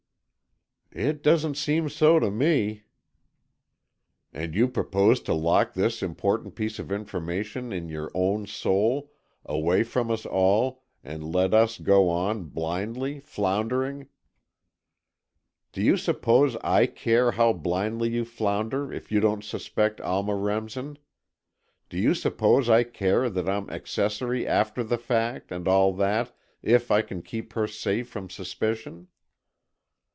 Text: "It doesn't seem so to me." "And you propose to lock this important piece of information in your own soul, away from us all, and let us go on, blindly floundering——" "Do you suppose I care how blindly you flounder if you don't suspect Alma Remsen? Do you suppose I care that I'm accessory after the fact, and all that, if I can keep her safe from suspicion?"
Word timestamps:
"It 0.93 1.23
doesn't 1.23 1.55
seem 1.55 1.87
so 1.87 2.19
to 2.19 2.29
me." 2.29 2.83
"And 4.33 4.53
you 4.53 4.67
propose 4.67 5.21
to 5.21 5.33
lock 5.33 5.73
this 5.73 6.03
important 6.03 6.53
piece 6.53 6.79
of 6.79 6.91
information 6.91 7.71
in 7.71 7.87
your 7.87 8.11
own 8.13 8.45
soul, 8.45 9.09
away 9.45 9.83
from 9.83 10.11
us 10.11 10.25
all, 10.25 10.83
and 11.01 11.33
let 11.33 11.53
us 11.53 11.77
go 11.77 12.09
on, 12.09 12.43
blindly 12.49 13.21
floundering——" 13.21 14.09
"Do 15.71 15.81
you 15.81 15.95
suppose 15.95 16.57
I 16.57 16.87
care 16.87 17.31
how 17.31 17.53
blindly 17.53 18.09
you 18.09 18.25
flounder 18.25 18.91
if 18.91 19.13
you 19.13 19.21
don't 19.21 19.45
suspect 19.45 20.01
Alma 20.01 20.35
Remsen? 20.35 20.97
Do 21.87 21.97
you 21.97 22.13
suppose 22.13 22.69
I 22.69 22.83
care 22.83 23.29
that 23.29 23.47
I'm 23.47 23.69
accessory 23.69 24.45
after 24.45 24.83
the 24.83 24.97
fact, 24.97 25.53
and 25.53 25.69
all 25.69 25.93
that, 25.93 26.35
if 26.61 26.91
I 26.91 27.01
can 27.01 27.21
keep 27.21 27.53
her 27.53 27.65
safe 27.65 28.09
from 28.09 28.29
suspicion?" 28.29 29.07